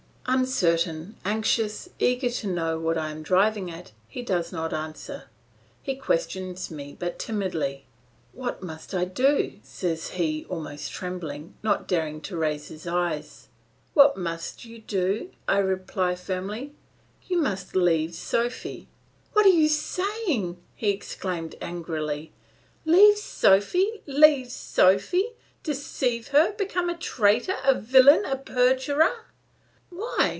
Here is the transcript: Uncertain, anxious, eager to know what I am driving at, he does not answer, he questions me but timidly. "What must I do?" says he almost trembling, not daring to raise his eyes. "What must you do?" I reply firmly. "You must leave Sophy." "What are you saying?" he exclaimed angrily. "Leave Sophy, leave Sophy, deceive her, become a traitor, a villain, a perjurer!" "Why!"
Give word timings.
Uncertain, 0.27 1.17
anxious, 1.25 1.89
eager 1.99 2.29
to 2.29 2.47
know 2.47 2.79
what 2.79 2.97
I 2.97 3.11
am 3.11 3.21
driving 3.21 3.69
at, 3.69 3.91
he 4.07 4.21
does 4.21 4.53
not 4.53 4.71
answer, 4.73 5.25
he 5.81 5.93
questions 5.93 6.71
me 6.71 6.95
but 6.97 7.19
timidly. 7.19 7.85
"What 8.31 8.63
must 8.63 8.93
I 8.93 9.03
do?" 9.03 9.59
says 9.61 10.11
he 10.11 10.45
almost 10.47 10.89
trembling, 10.89 11.55
not 11.63 11.85
daring 11.85 12.21
to 12.21 12.37
raise 12.37 12.69
his 12.69 12.87
eyes. 12.87 13.49
"What 13.93 14.15
must 14.15 14.63
you 14.63 14.79
do?" 14.79 15.31
I 15.49 15.57
reply 15.57 16.15
firmly. 16.15 16.75
"You 17.27 17.41
must 17.41 17.75
leave 17.75 18.15
Sophy." 18.15 18.87
"What 19.33 19.45
are 19.45 19.49
you 19.49 19.67
saying?" 19.67 20.61
he 20.75 20.91
exclaimed 20.91 21.55
angrily. 21.59 22.31
"Leave 22.85 23.17
Sophy, 23.17 24.01
leave 24.07 24.49
Sophy, 24.49 25.31
deceive 25.61 26.29
her, 26.29 26.53
become 26.53 26.89
a 26.89 26.95
traitor, 26.97 27.55
a 27.65 27.75
villain, 27.75 28.23
a 28.23 28.37
perjurer!" 28.37 29.11
"Why!" 29.93 30.29